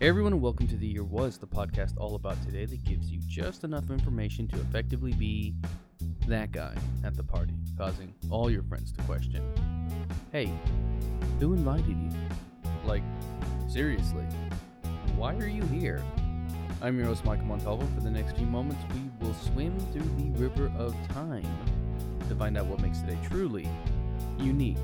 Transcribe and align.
Everyone, 0.00 0.40
welcome 0.40 0.66
to 0.66 0.76
The 0.76 0.88
Year 0.88 1.04
Was, 1.04 1.38
the 1.38 1.46
podcast 1.46 1.94
all 1.98 2.16
about 2.16 2.42
today 2.42 2.64
that 2.64 2.84
gives 2.84 3.12
you 3.12 3.20
just 3.28 3.62
enough 3.62 3.90
information 3.90 4.48
to 4.48 4.60
effectively 4.60 5.12
be 5.12 5.54
that 6.26 6.50
guy 6.50 6.74
at 7.04 7.16
the 7.16 7.22
party, 7.22 7.54
causing 7.78 8.12
all 8.28 8.50
your 8.50 8.64
friends 8.64 8.90
to 8.92 9.02
question 9.04 9.40
Hey, 10.32 10.52
who 11.38 11.52
invited 11.52 11.86
you? 11.96 12.10
Like, 12.84 13.04
seriously, 13.68 14.24
why 15.14 15.36
are 15.36 15.46
you 15.46 15.62
here? 15.66 16.02
I'm 16.82 16.98
your 16.98 17.06
host, 17.06 17.24
Michael 17.24 17.46
Montalvo. 17.46 17.86
For 17.94 18.00
the 18.00 18.10
next 18.10 18.36
few 18.36 18.46
moments, 18.46 18.82
we 18.92 19.24
will 19.24 19.34
swim 19.34 19.78
through 19.92 20.10
the 20.18 20.30
river 20.40 20.72
of 20.76 20.94
time 21.08 21.46
to 22.28 22.34
find 22.34 22.58
out 22.58 22.66
what 22.66 22.80
makes 22.80 22.98
today 22.98 23.16
truly 23.28 23.68
unique. 24.40 24.76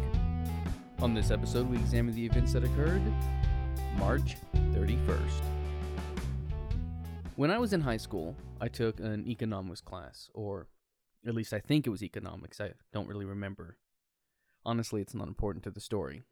On 1.00 1.14
this 1.14 1.32
episode, 1.32 1.68
we 1.68 1.78
examine 1.78 2.14
the 2.14 2.24
events 2.24 2.52
that 2.52 2.62
occurred 2.62 3.02
March 4.00 4.36
31st. 4.54 5.42
When 7.36 7.50
I 7.50 7.58
was 7.58 7.74
in 7.74 7.82
high 7.82 7.98
school, 7.98 8.34
I 8.58 8.68
took 8.68 8.98
an 8.98 9.28
economics 9.28 9.82
class, 9.82 10.30
or 10.32 10.68
at 11.26 11.34
least 11.34 11.52
I 11.52 11.60
think 11.60 11.86
it 11.86 11.90
was 11.90 12.02
economics. 12.02 12.62
I 12.62 12.72
don't 12.94 13.06
really 13.06 13.26
remember. 13.26 13.76
Honestly, 14.64 15.02
it's 15.02 15.14
not 15.14 15.28
important 15.28 15.64
to 15.64 15.70
the 15.70 15.82
story. 15.82 16.22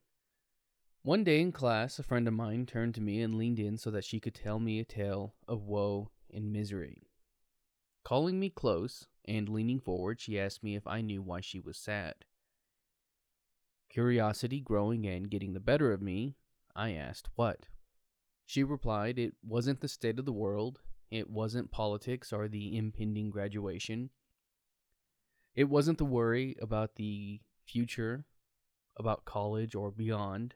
One 1.03 1.25
day 1.25 1.43
in 1.43 1.53
class, 1.53 1.99
a 1.99 2.03
friend 2.03 2.27
of 2.27 2.33
mine 2.33 2.65
turned 2.65 2.95
to 2.95 3.03
me 3.03 3.21
and 3.21 3.37
leaned 3.37 3.59
in 3.59 3.77
so 3.77 3.91
that 3.91 4.05
she 4.05 4.19
could 4.19 4.35
tell 4.35 4.59
me 4.59 4.81
a 4.81 4.85
tale 4.85 5.35
of 5.47 5.67
woe 5.67 6.11
and 6.33 6.51
misery. 6.51 7.03
Calling 8.03 8.41
me 8.41 8.49
close 8.49 9.09
and 9.27 9.47
leaning 9.47 9.79
forward, 9.79 10.23
she 10.23 10.41
asked 10.41 10.65
me 10.65 10.75
if 10.75 10.87
I 10.87 11.03
knew 11.03 11.21
why 11.21 11.43
she 11.43 11.61
was 11.61 11.77
sad. 11.77 12.15
Curiosity 13.91 14.59
growing 14.59 15.07
and 15.07 15.31
getting 15.31 15.53
the 15.53 15.61
better 15.61 15.93
of 15.93 16.01
me, 16.01 16.38
I 16.79 16.93
asked 16.93 17.29
what. 17.35 17.67
She 18.47 18.63
replied 18.63 19.19
it 19.19 19.35
wasn't 19.43 19.81
the 19.81 19.89
state 19.89 20.19
of 20.21 20.25
the 20.25 20.33
world, 20.33 20.79
it 21.11 21.29
wasn't 21.29 21.73
politics 21.73 22.33
or 22.33 22.47
the 22.47 22.77
impending 22.77 23.31
graduation. 23.31 24.11
It 25.57 25.65
wasn't 25.65 25.99
the 25.99 26.05
worry 26.05 26.57
about 26.63 26.95
the 26.95 27.41
future, 27.65 28.27
about 28.97 29.25
college 29.25 29.75
or 29.75 29.91
beyond. 29.91 30.55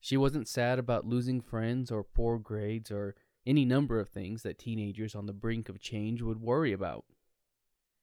She 0.00 0.16
wasn't 0.16 0.48
sad 0.48 0.80
about 0.80 1.06
losing 1.06 1.40
friends 1.40 1.92
or 1.92 2.02
poor 2.02 2.38
grades 2.38 2.90
or 2.90 3.14
any 3.46 3.64
number 3.64 4.00
of 4.00 4.08
things 4.08 4.42
that 4.42 4.58
teenagers 4.58 5.14
on 5.14 5.26
the 5.26 5.32
brink 5.32 5.68
of 5.68 5.80
change 5.80 6.22
would 6.22 6.40
worry 6.40 6.72
about. 6.72 7.04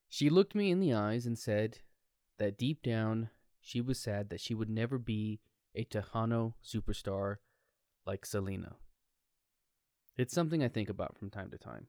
She 0.08 0.30
looked 0.30 0.56
me 0.56 0.72
in 0.72 0.80
the 0.80 0.94
eyes 0.94 1.26
and 1.26 1.38
said 1.38 1.80
that 2.38 2.58
deep 2.58 2.82
down 2.82 3.32
she 3.60 3.82
was 3.82 4.00
sad 4.00 4.30
that 4.30 4.40
she 4.40 4.56
would 4.56 4.70
never 4.70 4.98
be 4.98 5.42
a 5.76 5.86
Tejano 5.86 6.54
superstar 6.64 7.38
like 8.06 8.26
Selena. 8.26 8.76
It's 10.18 10.34
something 10.34 10.64
I 10.64 10.68
think 10.68 10.90
about 10.90 11.18
from 11.18 11.30
time 11.30 11.50
to 11.52 11.58
time. 11.58 11.88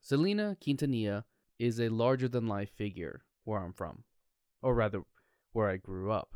Selena 0.00 0.56
Quintanilla 0.60 1.24
is 1.58 1.80
a 1.80 1.88
larger 1.88 2.28
than 2.28 2.46
life 2.46 2.70
figure 2.70 3.24
where 3.44 3.60
I'm 3.60 3.72
from, 3.72 4.04
or 4.62 4.74
rather, 4.74 5.02
where 5.52 5.68
I 5.68 5.76
grew 5.76 6.10
up. 6.10 6.34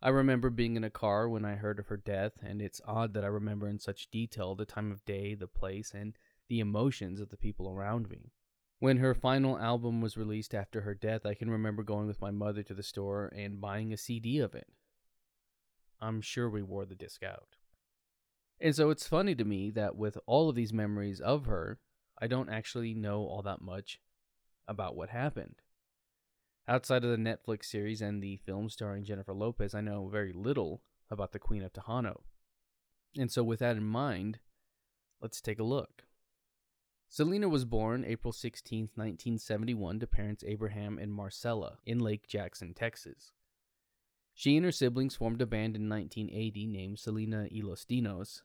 I 0.00 0.10
remember 0.10 0.50
being 0.50 0.76
in 0.76 0.84
a 0.84 0.90
car 0.90 1.28
when 1.28 1.44
I 1.44 1.56
heard 1.56 1.78
of 1.78 1.88
her 1.88 1.96
death, 1.96 2.32
and 2.40 2.62
it's 2.62 2.80
odd 2.86 3.14
that 3.14 3.24
I 3.24 3.28
remember 3.28 3.68
in 3.68 3.80
such 3.80 4.10
detail 4.10 4.54
the 4.54 4.64
time 4.64 4.92
of 4.92 5.04
day, 5.04 5.34
the 5.34 5.48
place, 5.48 5.92
and 5.92 6.14
the 6.48 6.60
emotions 6.60 7.20
of 7.20 7.30
the 7.30 7.36
people 7.36 7.68
around 7.68 8.08
me. 8.08 8.32
When 8.78 8.98
her 8.98 9.12
final 9.12 9.58
album 9.58 10.00
was 10.00 10.16
released 10.16 10.54
after 10.54 10.82
her 10.82 10.94
death, 10.94 11.26
I 11.26 11.34
can 11.34 11.50
remember 11.50 11.82
going 11.82 12.06
with 12.06 12.20
my 12.20 12.30
mother 12.30 12.62
to 12.62 12.74
the 12.74 12.82
store 12.82 13.32
and 13.34 13.60
buying 13.60 13.92
a 13.92 13.96
CD 13.96 14.38
of 14.38 14.54
it. 14.54 14.68
I'm 16.00 16.20
sure 16.20 16.48
we 16.48 16.62
wore 16.62 16.84
the 16.84 16.94
disc 16.94 17.22
out. 17.22 17.56
And 18.60 18.74
so 18.74 18.90
it's 18.90 19.06
funny 19.06 19.34
to 19.34 19.44
me 19.44 19.70
that 19.70 19.96
with 19.96 20.18
all 20.26 20.48
of 20.48 20.56
these 20.56 20.72
memories 20.72 21.20
of 21.20 21.46
her, 21.46 21.78
I 22.20 22.26
don't 22.26 22.50
actually 22.50 22.94
know 22.94 23.20
all 23.20 23.42
that 23.42 23.60
much 23.60 24.00
about 24.66 24.96
what 24.96 25.10
happened. 25.10 25.56
Outside 26.66 27.04
of 27.04 27.10
the 27.10 27.16
Netflix 27.16 27.66
series 27.66 28.02
and 28.02 28.22
the 28.22 28.36
film 28.36 28.68
starring 28.68 29.04
Jennifer 29.04 29.32
Lopez, 29.32 29.74
I 29.74 29.80
know 29.80 30.08
very 30.08 30.32
little 30.32 30.82
about 31.10 31.32
the 31.32 31.38
Queen 31.38 31.62
of 31.62 31.72
Tejano. 31.72 32.22
And 33.16 33.32
so, 33.32 33.42
with 33.42 33.60
that 33.60 33.76
in 33.76 33.84
mind, 33.84 34.40
let's 35.22 35.40
take 35.40 35.58
a 35.58 35.64
look. 35.64 36.02
Selena 37.08 37.48
was 37.48 37.64
born 37.64 38.04
April 38.04 38.32
16, 38.32 38.90
1971, 38.94 40.00
to 40.00 40.06
parents 40.06 40.44
Abraham 40.46 40.98
and 40.98 41.14
Marcella 41.14 41.78
in 41.86 42.00
Lake 42.00 42.26
Jackson, 42.28 42.74
Texas. 42.74 43.32
She 44.38 44.56
and 44.56 44.64
her 44.64 44.70
siblings 44.70 45.16
formed 45.16 45.42
a 45.42 45.46
band 45.46 45.74
in 45.74 45.88
1980 45.88 46.68
named 46.68 47.00
Selena 47.00 47.48
y 47.50 47.60
los 47.60 47.84
Dinos, 47.84 48.42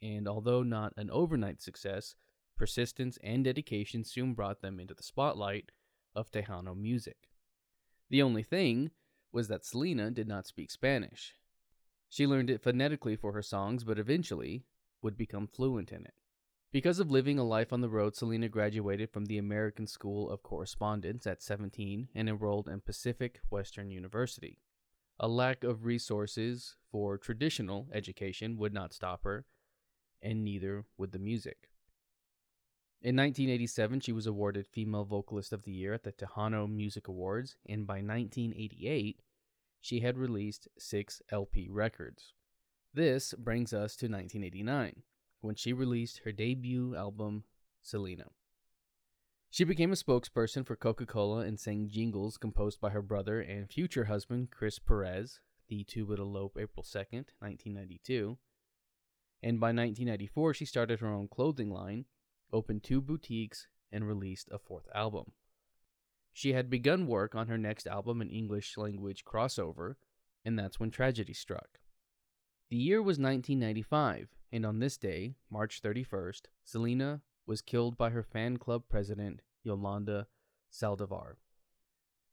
and 0.00 0.28
although 0.28 0.62
not 0.62 0.92
an 0.96 1.10
overnight 1.10 1.60
success, 1.60 2.14
persistence 2.56 3.18
and 3.24 3.42
dedication 3.42 4.04
soon 4.04 4.34
brought 4.34 4.62
them 4.62 4.78
into 4.78 4.94
the 4.94 5.02
spotlight 5.02 5.72
of 6.14 6.30
Tejano 6.30 6.76
music. 6.76 7.28
The 8.08 8.22
only 8.22 8.44
thing 8.44 8.92
was 9.32 9.48
that 9.48 9.64
Selena 9.64 10.12
did 10.12 10.28
not 10.28 10.46
speak 10.46 10.70
Spanish. 10.70 11.34
She 12.08 12.24
learned 12.24 12.48
it 12.48 12.62
phonetically 12.62 13.16
for 13.16 13.32
her 13.32 13.42
songs, 13.42 13.82
but 13.82 13.98
eventually 13.98 14.62
would 15.02 15.16
become 15.16 15.48
fluent 15.48 15.90
in 15.90 16.04
it. 16.04 16.14
Because 16.70 17.00
of 17.00 17.10
living 17.10 17.40
a 17.40 17.44
life 17.44 17.72
on 17.72 17.80
the 17.80 17.90
road, 17.90 18.14
Selena 18.14 18.48
graduated 18.48 19.10
from 19.10 19.24
the 19.24 19.38
American 19.38 19.88
School 19.88 20.30
of 20.30 20.44
Correspondence 20.44 21.26
at 21.26 21.42
17 21.42 22.10
and 22.14 22.28
enrolled 22.28 22.68
in 22.68 22.80
Pacific 22.80 23.40
Western 23.50 23.90
University. 23.90 24.60
A 25.24 25.28
lack 25.28 25.62
of 25.62 25.84
resources 25.84 26.74
for 26.90 27.16
traditional 27.16 27.86
education 27.92 28.56
would 28.56 28.74
not 28.74 28.92
stop 28.92 29.22
her, 29.22 29.44
and 30.20 30.42
neither 30.42 30.84
would 30.98 31.12
the 31.12 31.20
music. 31.20 31.68
In 33.00 33.14
1987, 33.14 34.00
she 34.00 34.10
was 34.10 34.26
awarded 34.26 34.66
Female 34.66 35.04
Vocalist 35.04 35.52
of 35.52 35.62
the 35.62 35.70
Year 35.70 35.94
at 35.94 36.02
the 36.02 36.10
Tejano 36.10 36.68
Music 36.68 37.06
Awards, 37.06 37.54
and 37.68 37.86
by 37.86 38.02
1988, 38.02 39.22
she 39.80 40.00
had 40.00 40.18
released 40.18 40.66
six 40.76 41.22
LP 41.30 41.68
records. 41.70 42.32
This 42.92 43.32
brings 43.32 43.72
us 43.72 43.94
to 43.94 44.06
1989 44.06 45.04
when 45.40 45.54
she 45.54 45.72
released 45.72 46.22
her 46.24 46.32
debut 46.32 46.96
album, 46.96 47.44
Selena. 47.80 48.30
She 49.52 49.64
became 49.64 49.92
a 49.92 49.96
spokesperson 49.96 50.64
for 50.64 50.76
Coca 50.76 51.04
Cola 51.04 51.40
and 51.40 51.60
sang 51.60 51.90
jingles 51.90 52.38
composed 52.38 52.80
by 52.80 52.88
her 52.88 53.02
brother 53.02 53.38
and 53.38 53.68
future 53.68 54.04
husband, 54.04 54.50
Chris 54.50 54.78
Perez. 54.78 55.40
The 55.68 55.84
two 55.84 56.06
would 56.06 56.18
elope 56.18 56.56
April 56.58 56.82
2nd, 56.82 57.28
1992. 57.40 58.38
And 59.42 59.60
by 59.60 59.66
1994, 59.66 60.54
she 60.54 60.64
started 60.64 61.00
her 61.00 61.12
own 61.12 61.28
clothing 61.28 61.68
line, 61.68 62.06
opened 62.50 62.82
two 62.82 63.02
boutiques, 63.02 63.66
and 63.92 64.08
released 64.08 64.48
a 64.50 64.58
fourth 64.58 64.88
album. 64.94 65.32
She 66.32 66.54
had 66.54 66.70
begun 66.70 67.06
work 67.06 67.34
on 67.34 67.48
her 67.48 67.58
next 67.58 67.86
album, 67.86 68.22
an 68.22 68.30
English 68.30 68.78
language 68.78 69.22
crossover, 69.22 69.96
and 70.46 70.58
that's 70.58 70.80
when 70.80 70.90
tragedy 70.90 71.34
struck. 71.34 71.78
The 72.70 72.78
year 72.78 73.02
was 73.02 73.18
1995, 73.18 74.30
and 74.50 74.64
on 74.64 74.78
this 74.78 74.96
day, 74.96 75.34
March 75.50 75.82
31st, 75.82 76.46
Selena 76.64 77.20
was 77.46 77.60
killed 77.60 77.96
by 77.96 78.10
her 78.10 78.22
fan 78.22 78.56
club 78.56 78.84
president, 78.88 79.40
Yolanda 79.62 80.26
Saldivar. 80.72 81.34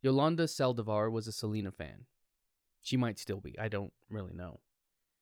Yolanda 0.02 0.46
Saldivar 0.46 1.12
was 1.12 1.28
a 1.28 1.32
Selena 1.32 1.72
fan. 1.72 2.06
She 2.82 2.96
might 2.96 3.20
still 3.20 3.42
be, 3.42 3.58
I 3.60 3.68
don't 3.68 3.94
really 4.10 4.34
know. 4.34 4.62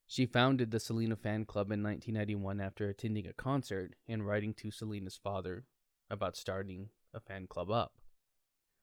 She 0.05 0.25
founded 0.25 0.71
the 0.71 0.79
Selena 0.79 1.17
Fan 1.17 1.43
Club 1.45 1.71
in 1.71 1.83
1991 1.83 2.61
after 2.61 2.87
attending 2.87 3.27
a 3.27 3.33
concert 3.33 3.95
and 4.07 4.25
writing 4.25 4.53
to 4.53 4.71
Selena's 4.71 5.19
father 5.21 5.65
about 6.09 6.37
starting 6.37 6.89
a 7.13 7.19
fan 7.19 7.47
club 7.47 7.69
up. 7.69 7.93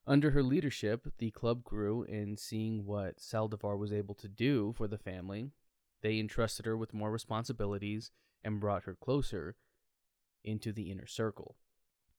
Under 0.06 0.32
her 0.32 0.42
leadership, 0.42 1.06
the 1.16 1.30
club 1.30 1.64
grew, 1.64 2.02
and 2.04 2.38
seeing 2.38 2.84
what 2.84 3.18
Saldivar 3.18 3.78
was 3.78 3.90
able 3.90 4.14
to 4.16 4.28
do 4.28 4.74
for 4.76 4.86
the 4.86 4.98
family, 4.98 5.52
they 6.02 6.18
entrusted 6.18 6.66
her 6.66 6.76
with 6.76 6.92
more 6.92 7.10
responsibilities 7.10 8.10
and 8.42 8.60
brought 8.60 8.84
her 8.84 8.94
closer 8.94 9.56
into 10.44 10.72
the 10.72 10.90
inner 10.90 11.06
circle. 11.06 11.56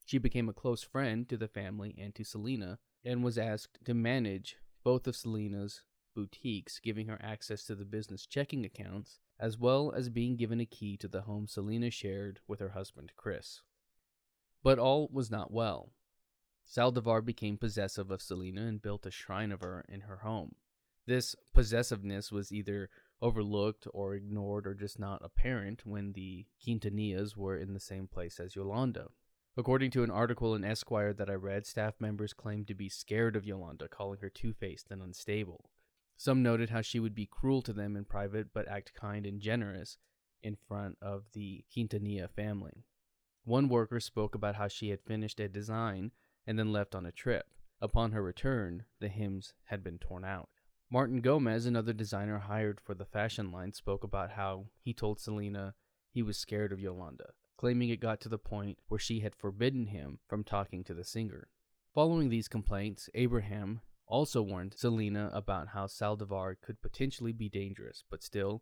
She 0.06 0.18
became 0.18 0.50
a 0.50 0.54
close 0.54 0.84
friend 0.84 1.28
to 1.30 1.38
the 1.38 1.48
family 1.48 1.96
and 2.00 2.14
to 2.16 2.24
Selena 2.24 2.80
and 3.04 3.24
was 3.24 3.38
asked 3.38 3.84
to 3.86 3.94
manage 3.94 4.58
both 4.84 5.08
of 5.08 5.16
Selena's 5.16 5.84
boutiques, 6.16 6.80
giving 6.80 7.08
her 7.08 7.20
access 7.22 7.66
to 7.66 7.76
the 7.76 7.86
business 7.86 8.26
checking 8.26 8.64
accounts, 8.64 9.20
as 9.40 9.58
well 9.58 9.92
as 9.92 10.10
being 10.10 10.38
given 10.38 10.60
a 10.60 10.66
key 10.66 10.96
to 10.98 11.08
the 11.08 11.22
home 11.22 11.48
Selena 11.48 11.92
shared 11.92 12.40
with 12.48 12.60
her 12.60 12.70
husband 12.70 13.12
Chris. 13.16 13.62
But 14.64 14.80
all 14.80 15.10
was 15.12 15.30
not 15.30 15.52
well. 15.52 15.92
Saldivar 16.68 17.24
became 17.24 17.58
possessive 17.58 18.10
of 18.10 18.22
Selena 18.22 18.66
and 18.66 18.82
built 18.82 19.06
a 19.06 19.12
shrine 19.12 19.52
of 19.52 19.62
her 19.62 19.86
in 19.88 20.02
her 20.02 20.18
home. 20.18 20.56
This 21.06 21.36
possessiveness 21.54 22.32
was 22.32 22.52
either 22.52 22.90
overlooked 23.26 23.88
or 23.92 24.14
ignored 24.14 24.68
or 24.68 24.76
just 24.76 25.00
not 25.00 25.20
apparent 25.26 25.84
when 25.84 26.14
the 26.14 26.46
Quintanillas 26.64 27.36
were 27.36 27.58
in 27.58 27.74
the 27.74 27.80
same 27.80 28.08
place 28.08 28.40
as 28.40 28.56
Yolanda. 28.56 29.08
According 29.58 29.90
to 29.92 30.04
an 30.04 30.12
article 30.12 30.54
in 30.54 30.64
Esquire 30.64 31.12
that 31.14 31.30
I 31.30 31.34
read, 31.34 31.66
staff 31.66 31.96
members 32.00 32.34
claimed 32.34 32.68
to 32.68 32.76
be 32.76 32.88
scared 32.88 33.36
of 33.36 33.44
Yolanda, 33.44 33.88
calling 33.88 34.20
her 34.20 34.30
two 34.30 34.54
faced 34.54 34.92
and 34.92 35.02
unstable. 35.02 35.72
Some 36.16 36.44
noted 36.44 36.70
how 36.70 36.82
she 36.82 37.00
would 37.00 37.16
be 37.16 37.26
cruel 37.26 37.64
to 37.64 37.74
them 37.74 37.96
in 37.96 38.06
private 38.06 38.54
but 38.54 38.68
act 38.68 38.94
kind 38.94 39.26
and 39.26 39.42
generous, 39.42 39.98
in 40.44 40.56
front 40.68 40.96
of 41.02 41.24
the 41.34 41.66
Quintanilla 41.76 42.30
family. 42.30 42.84
One 43.44 43.70
worker 43.70 44.00
spoke 44.00 44.36
about 44.36 44.56
how 44.56 44.68
she 44.68 44.90
had 44.90 45.02
finished 45.02 45.40
a 45.40 45.50
design 45.50 46.12
and 46.46 46.60
then 46.60 46.72
left 46.72 46.94
on 46.94 47.08
a 47.08 47.12
trip. 47.12 47.48
Upon 47.82 48.12
her 48.12 48.22
return, 48.22 48.86
the 49.00 49.10
hems 49.10 49.56
had 49.64 49.84
been 49.84 49.98
torn 49.98 50.24
out. 50.24 50.50
Martin 50.92 51.20
Gomez, 51.20 51.66
another 51.66 51.94
designer 51.94 52.38
hired 52.38 52.80
for 52.80 52.94
the 52.94 53.06
fashion 53.06 53.52
line, 53.52 53.74
spoke 53.74 54.04
about 54.04 54.32
how 54.32 54.68
he 54.80 54.94
told 54.94 55.20
Selena 55.20 55.74
he 56.12 56.22
was 56.22 56.38
scared 56.38 56.72
of 56.72 56.80
Yolanda, 56.80 57.32
claiming 57.58 57.90
it 57.90 58.00
got 58.00 58.22
to 58.22 58.30
the 58.30 58.38
point 58.38 58.78
where 58.88 59.00
she 59.00 59.20
had 59.20 59.36
forbidden 59.36 59.88
him 59.88 60.20
from 60.28 60.44
talking 60.44 60.84
to 60.84 60.94
the 60.94 61.04
singer. 61.04 61.50
Following 61.94 62.30
these 62.30 62.48
complaints, 62.48 63.10
Abraham 63.16 63.82
also 64.06 64.44
warned 64.44 64.76
Selena 64.78 65.32
about 65.34 65.70
how 65.70 65.88
Saldivar 65.88 66.56
could 66.62 66.82
potentially 66.82 67.34
be 67.34 67.50
dangerous, 67.50 68.04
but 68.10 68.24
still, 68.24 68.62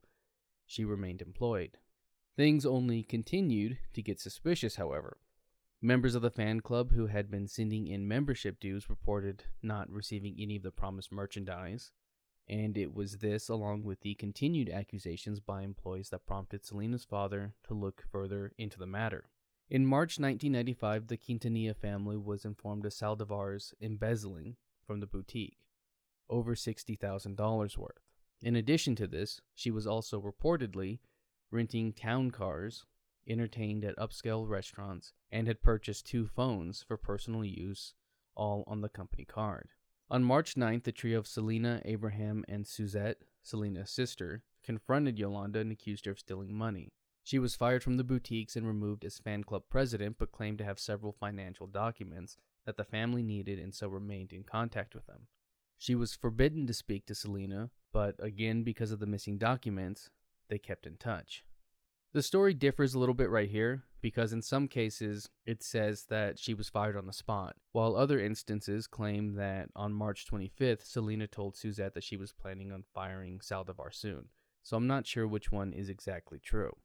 she 0.65 0.85
remained 0.85 1.21
employed. 1.21 1.77
Things 2.37 2.65
only 2.65 3.03
continued 3.03 3.77
to 3.93 4.01
get 4.01 4.19
suspicious, 4.19 4.77
however. 4.77 5.17
Members 5.81 6.15
of 6.15 6.21
the 6.21 6.31
fan 6.31 6.61
club 6.61 6.93
who 6.93 7.07
had 7.07 7.29
been 7.29 7.47
sending 7.47 7.87
in 7.87 8.07
membership 8.07 8.59
dues 8.61 8.89
reported 8.89 9.43
not 9.61 9.89
receiving 9.91 10.37
any 10.39 10.55
of 10.55 10.63
the 10.63 10.71
promised 10.71 11.11
merchandise, 11.11 11.91
and 12.47 12.77
it 12.77 12.93
was 12.93 13.17
this, 13.17 13.49
along 13.49 13.83
with 13.83 14.01
the 14.01 14.15
continued 14.15 14.69
accusations 14.69 15.39
by 15.39 15.61
employees, 15.61 16.09
that 16.09 16.25
prompted 16.25 16.65
Selena's 16.65 17.05
father 17.05 17.53
to 17.67 17.73
look 17.73 18.03
further 18.11 18.51
into 18.57 18.77
the 18.77 18.85
matter. 18.85 19.29
In 19.69 19.85
March 19.85 20.19
1995, 20.19 21.07
the 21.07 21.17
Quintanilla 21.17 21.75
family 21.75 22.17
was 22.17 22.45
informed 22.45 22.85
of 22.85 22.93
Saldivar's 22.93 23.73
embezzling 23.81 24.57
from 24.85 24.99
the 24.99 25.07
boutique, 25.07 25.57
over 26.29 26.53
$60,000 26.53 27.77
worth. 27.77 27.91
In 28.41 28.55
addition 28.57 28.95
to 28.97 29.07
this, 29.07 29.39
she 29.55 29.71
was 29.71 29.87
also 29.87 30.21
reportedly 30.21 30.99
renting 31.49 31.93
town 31.93 32.29
cars, 32.29 32.85
entertained 33.27 33.85
at 33.85 33.95
upscale 33.97 34.47
restaurants, 34.47 35.13
and 35.31 35.47
had 35.47 35.61
purchased 35.61 36.05
two 36.05 36.27
phones 36.27 36.83
for 36.83 36.97
personal 36.97 37.45
use, 37.45 37.93
all 38.35 38.65
on 38.67 38.81
the 38.81 38.89
company 38.89 39.23
card. 39.23 39.69
On 40.13 40.23
March 40.23 40.53
9th, 40.53 40.83
the 40.83 40.91
trio 40.91 41.17
of 41.17 41.25
Selena, 41.25 41.81
Abraham, 41.85 42.45
and 42.47 42.67
Suzette, 42.67 43.23
Selena's 43.41 43.89
sister, 43.89 44.43
confronted 44.63 45.17
Yolanda 45.17 45.57
and 45.57 45.71
accused 45.71 46.05
her 46.05 46.11
of 46.11 46.19
stealing 46.19 46.53
money. 46.53 46.93
She 47.23 47.39
was 47.39 47.55
fired 47.55 47.81
from 47.81 47.97
the 47.97 48.03
boutiques 48.03 48.55
and 48.55 48.67
removed 48.67 49.03
as 49.05 49.17
fan 49.17 49.43
club 49.43 49.63
president, 49.71 50.17
but 50.19 50.31
claimed 50.31 50.59
to 50.59 50.65
have 50.65 50.77
several 50.77 51.13
financial 51.13 51.65
documents 51.65 52.37
that 52.67 52.77
the 52.77 52.83
family 52.83 53.23
needed 53.23 53.57
and 53.57 53.73
so 53.73 53.87
remained 53.87 54.33
in 54.33 54.43
contact 54.43 54.93
with 54.93 55.07
them. 55.07 55.25
She 55.79 55.95
was 55.95 56.13
forbidden 56.13 56.67
to 56.67 56.75
speak 56.75 57.07
to 57.07 57.15
Selena, 57.15 57.71
but 57.91 58.13
again, 58.19 58.61
because 58.61 58.91
of 58.91 58.99
the 58.99 59.07
missing 59.07 59.39
documents, 59.39 60.11
they 60.47 60.59
kept 60.59 60.85
in 60.85 60.97
touch. 60.97 61.43
The 62.13 62.21
story 62.21 62.53
differs 62.53 62.93
a 62.93 62.99
little 62.99 63.15
bit 63.15 63.31
right 63.31 63.49
here 63.49 63.85
because 63.99 64.33
in 64.33 64.43
some 64.43 64.67
cases 64.67 65.29
it 65.47 65.63
says 65.63 66.05
that 66.09 66.37
she 66.37 66.53
was 66.53 66.69
fired 66.69 66.95
on 66.95 67.07
the 67.07 67.13
spot, 67.13 67.55
while 67.71 67.95
other 67.95 68.19
instances 68.19 68.85
claim 68.85 69.33
that 69.33 69.69
on 69.75 69.93
March 69.93 70.27
25th, 70.27 70.85
Selena 70.85 71.25
told 71.25 71.55
Suzette 71.55 71.95
that 71.95 72.03
she 72.03 72.15
was 72.15 72.31
planning 72.31 72.71
on 72.71 72.83
firing 72.93 73.39
Saldivar 73.39 73.91
soon. 73.91 74.27
So 74.61 74.77
I'm 74.77 74.85
not 74.85 75.07
sure 75.07 75.27
which 75.27 75.51
one 75.51 75.73
is 75.73 75.89
exactly 75.89 76.37
true. 76.37 76.77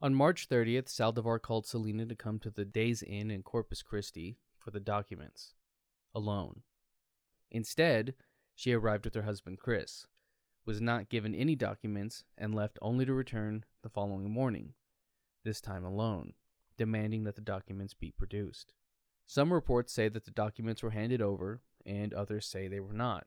On 0.00 0.14
March 0.14 0.48
30th, 0.48 0.86
Saldivar 0.86 1.42
called 1.42 1.66
Selena 1.66 2.06
to 2.06 2.14
come 2.14 2.38
to 2.38 2.50
the 2.50 2.64
Days 2.64 3.02
Inn 3.02 3.30
in 3.30 3.42
Corpus 3.42 3.82
Christi 3.82 4.38
for 4.56 4.70
the 4.70 4.80
documents, 4.80 5.52
alone. 6.14 6.62
Instead, 7.50 8.14
she 8.54 8.72
arrived 8.72 9.04
with 9.04 9.14
her 9.14 9.22
husband 9.22 9.58
Chris, 9.58 10.06
was 10.64 10.80
not 10.80 11.08
given 11.08 11.34
any 11.34 11.54
documents, 11.56 12.24
and 12.36 12.54
left 12.54 12.78
only 12.82 13.04
to 13.04 13.12
return 13.12 13.64
the 13.82 13.88
following 13.88 14.30
morning, 14.30 14.74
this 15.44 15.60
time 15.60 15.84
alone, 15.84 16.34
demanding 16.76 17.24
that 17.24 17.34
the 17.34 17.40
documents 17.40 17.94
be 17.94 18.10
produced. 18.10 18.74
Some 19.26 19.52
reports 19.52 19.92
say 19.92 20.08
that 20.08 20.24
the 20.24 20.30
documents 20.30 20.82
were 20.82 20.90
handed 20.90 21.22
over, 21.22 21.60
and 21.86 22.12
others 22.12 22.46
say 22.46 22.68
they 22.68 22.80
were 22.80 22.92
not. 22.92 23.26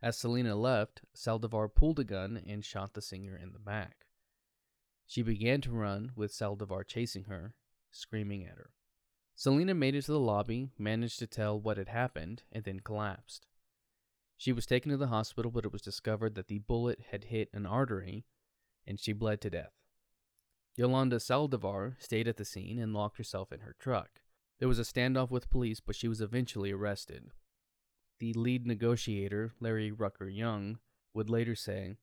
As 0.00 0.18
Selena 0.18 0.56
left, 0.56 1.02
Saldivar 1.14 1.72
pulled 1.72 2.00
a 2.00 2.04
gun 2.04 2.42
and 2.46 2.64
shot 2.64 2.94
the 2.94 3.02
singer 3.02 3.36
in 3.36 3.52
the 3.52 3.58
back. 3.58 4.06
She 5.06 5.22
began 5.22 5.60
to 5.62 5.72
run, 5.72 6.12
with 6.16 6.32
Saldivar 6.32 6.86
chasing 6.86 7.24
her, 7.24 7.54
screaming 7.90 8.44
at 8.44 8.56
her. 8.56 8.70
Selena 9.34 9.74
made 9.74 9.94
it 9.94 10.02
to 10.02 10.12
the 10.12 10.18
lobby, 10.18 10.70
managed 10.78 11.18
to 11.18 11.26
tell 11.26 11.58
what 11.58 11.76
had 11.76 11.88
happened, 11.88 12.42
and 12.50 12.64
then 12.64 12.80
collapsed. 12.80 13.46
She 14.36 14.52
was 14.52 14.66
taken 14.66 14.90
to 14.90 14.96
the 14.96 15.08
hospital, 15.08 15.50
but 15.50 15.64
it 15.64 15.72
was 15.72 15.82
discovered 15.82 16.34
that 16.34 16.48
the 16.48 16.58
bullet 16.58 17.00
had 17.10 17.24
hit 17.24 17.48
an 17.52 17.66
artery 17.66 18.24
and 18.86 18.98
she 18.98 19.12
bled 19.12 19.40
to 19.42 19.50
death. 19.50 19.72
Yolanda 20.74 21.16
Saldivar 21.16 21.94
stayed 21.98 22.26
at 22.26 22.36
the 22.36 22.44
scene 22.44 22.78
and 22.78 22.94
locked 22.94 23.18
herself 23.18 23.52
in 23.52 23.60
her 23.60 23.76
truck. 23.78 24.20
There 24.58 24.68
was 24.68 24.78
a 24.78 24.82
standoff 24.82 25.30
with 25.30 25.50
police, 25.50 25.80
but 25.80 25.96
she 25.96 26.08
was 26.08 26.20
eventually 26.20 26.72
arrested. 26.72 27.30
The 28.18 28.32
lead 28.32 28.66
negotiator, 28.66 29.52
Larry 29.60 29.90
Rucker 29.90 30.28
Young, 30.28 30.78
would 31.14 31.28
later 31.28 31.54
say 31.54 31.96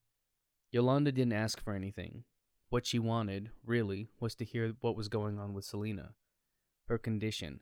Yolanda 0.70 1.10
didn't 1.10 1.32
ask 1.32 1.60
for 1.60 1.72
anything. 1.72 2.24
What 2.68 2.86
she 2.86 2.98
wanted, 3.00 3.50
really, 3.64 4.08
was 4.20 4.36
to 4.36 4.44
hear 4.44 4.74
what 4.80 4.96
was 4.96 5.08
going 5.08 5.38
on 5.38 5.52
with 5.52 5.64
Selena, 5.64 6.10
her 6.86 6.98
condition. 6.98 7.60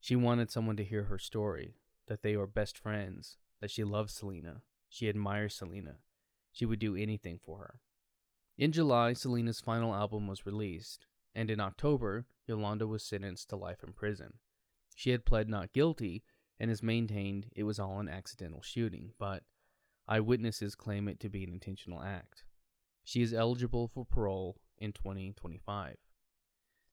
She 0.00 0.16
wanted 0.16 0.50
someone 0.50 0.76
to 0.76 0.84
hear 0.84 1.04
her 1.04 1.18
story, 1.18 1.76
that 2.08 2.22
they 2.22 2.36
were 2.36 2.48
best 2.48 2.76
friends, 2.76 3.36
that 3.62 3.70
she 3.70 3.84
loved 3.84 4.10
Selena, 4.10 4.60
she 4.90 5.08
admires 5.08 5.54
Selena, 5.54 5.94
she 6.50 6.66
would 6.66 6.80
do 6.80 6.94
anything 6.94 7.38
for 7.42 7.58
her. 7.58 7.80
In 8.58 8.72
July, 8.72 9.14
Selena's 9.14 9.60
final 9.60 9.94
album 9.94 10.26
was 10.26 10.44
released, 10.44 11.06
and 11.34 11.50
in 11.50 11.60
October, 11.60 12.26
Yolanda 12.46 12.86
was 12.86 13.02
sentenced 13.02 13.48
to 13.48 13.56
life 13.56 13.82
in 13.86 13.94
prison. 13.94 14.34
She 14.94 15.10
had 15.10 15.24
pled 15.24 15.48
not 15.48 15.72
guilty 15.72 16.24
and 16.60 16.70
has 16.70 16.82
maintained 16.82 17.46
it 17.56 17.62
was 17.62 17.78
all 17.78 18.00
an 18.00 18.08
accidental 18.08 18.60
shooting, 18.60 19.12
but 19.18 19.44
eyewitnesses 20.06 20.74
claim 20.74 21.08
it 21.08 21.20
to 21.20 21.30
be 21.30 21.44
an 21.44 21.52
intentional 21.52 22.02
act. 22.02 22.42
She 23.04 23.22
is 23.22 23.32
eligible 23.32 23.88
for 23.88 24.04
parole 24.04 24.58
in 24.76 24.92
2025. 24.92 25.96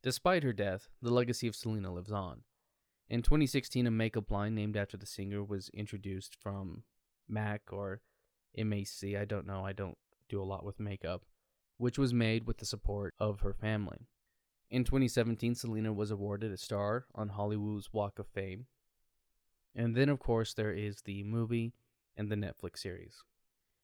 Despite 0.02 0.44
her 0.44 0.54
death, 0.54 0.88
the 1.02 1.12
legacy 1.12 1.48
of 1.48 1.56
Selena 1.56 1.92
lives 1.92 2.12
on. 2.12 2.44
In 3.10 3.24
2016, 3.24 3.88
a 3.88 3.92
makeup 3.92 4.30
line 4.30 4.54
named 4.54 4.78
after 4.78 4.96
the 4.96 5.08
singer 5.08 5.44
was 5.44 5.70
introduced 5.70 6.36
from 6.36 6.84
MAC 7.28 7.62
or 7.72 8.02
MAC. 8.56 9.16
I 9.18 9.26
don't 9.26 9.48
know. 9.48 9.66
I 9.66 9.74
don't 9.74 9.98
do 10.30 10.42
a 10.42 10.46
lot 10.46 10.64
with 10.64 10.80
makeup, 10.80 11.24
which 11.78 11.98
was 11.98 12.14
made 12.14 12.46
with 12.46 12.60
the 12.60 12.66
support 12.66 13.16
of 13.20 13.40
her 13.40 13.54
family. 13.54 14.08
In 14.70 14.84
2017, 14.84 15.56
Selena 15.56 15.92
was 15.92 16.12
awarded 16.12 16.52
a 16.52 16.58
star 16.58 17.08
on 17.16 17.30
Hollywood's 17.30 17.92
Walk 17.92 18.20
of 18.20 18.28
Fame. 18.28 18.68
And 19.76 19.96
then, 19.96 20.10
of 20.10 20.20
course, 20.20 20.54
there 20.54 20.72
is 20.72 21.02
the 21.02 21.24
movie 21.24 21.74
and 22.16 22.30
the 22.30 22.36
Netflix 22.36 22.78
series. 22.78 23.24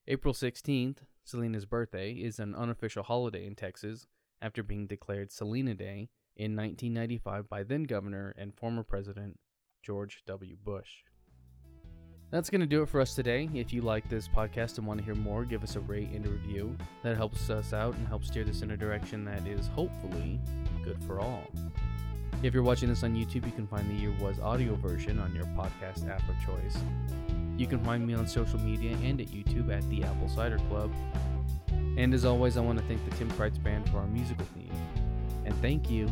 April 0.08 0.36
16th, 0.36 0.98
Selena's 1.24 1.66
birthday, 1.66 2.12
is 2.12 2.38
an 2.38 2.54
unofficial 2.54 3.02
holiday 3.02 3.48
in 3.48 3.56
Texas 3.56 4.06
after 4.40 4.62
being 4.62 4.86
declared 4.86 5.32
Selena 5.32 5.74
Day 5.74 6.10
in 6.36 6.56
1995 6.56 7.50
by 7.50 7.64
then 7.64 7.84
Governor 7.84 8.34
and 8.38 8.54
former 8.56 8.84
President 8.84 9.40
George 9.84 10.24
W. 10.26 10.56
Bush. 10.64 10.90
That's 12.32 12.50
going 12.50 12.62
to 12.62 12.68
do 12.68 12.82
it 12.82 12.90
for 12.90 13.00
us 13.00 13.14
today. 13.14 13.50
If 13.54 13.72
you 13.72 13.82
like 13.82 14.10
this 14.10 14.28
podcast 14.28 14.78
and 14.78 14.88
want 14.88 15.00
to 15.00 15.06
hear 15.06 15.16
more, 15.16 15.46
give 15.46 15.64
us 15.64 15.76
a 15.76 15.80
rate 15.80 16.10
and 16.10 16.26
a 16.26 16.30
review. 16.30 16.76
That 17.04 17.16
helps 17.16 17.50
us 17.50 17.72
out 17.72 17.96
and 17.96 18.08
helps 18.08 18.28
steer 18.28 18.44
this 18.44 18.62
in 18.62 18.72
a 18.72 18.78
direction 18.78 19.24
that 19.26 19.46
is 19.48 19.68
hopefully 19.68 20.40
good 20.84 21.02
for 21.06 21.20
all. 21.20 21.44
If 22.44 22.54
you're 22.54 22.64
watching 22.64 22.90
this 22.90 23.04
on 23.04 23.16
YouTube, 23.16 23.46
you 23.46 23.52
can 23.52 23.68
find 23.68 23.90
the 23.90 24.02
Year 24.02 24.14
Was 24.20 24.40
audio 24.40 24.76
version 24.76 25.20
on 25.20 25.34
your 25.34 25.46
podcast 25.46 26.10
app 26.10 26.28
of 26.28 26.36
choice. 26.46 26.78
You 27.58 27.68
can 27.68 27.82
find 27.84 28.06
me 28.06 28.16
on 28.16 28.28
social 28.28 28.60
media 28.60 28.98
and 29.04 29.22
at 29.22 29.28
YouTube 29.28 29.76
at 29.76 29.88
the 29.90 30.04
Apple 30.04 30.28
Cider 30.28 30.58
Club. 30.68 30.92
And 31.98 32.14
as 32.14 32.26
always, 32.26 32.58
I 32.58 32.62
want 32.62 32.80
to 32.80 32.86
thank 32.86 33.08
the 33.10 33.16
Tim 33.16 33.32
Kreitz 33.32 33.62
Band 33.64 33.90
for 33.90 34.00
our 34.00 34.08
musical 34.08 34.46
theme. 34.48 34.74
And 35.46 35.56
thank 35.62 35.90
you 35.90 36.12